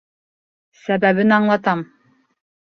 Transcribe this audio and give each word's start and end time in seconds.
—Сәбәбен 0.85 1.37
аңлатам. 1.39 1.87